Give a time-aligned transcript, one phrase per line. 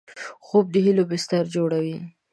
[0.45, 1.97] خوب د هیلو بستر جوړوي